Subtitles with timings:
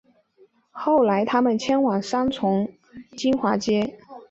[0.71, 2.73] 后来他们迁往三重
[3.15, 3.99] 金华街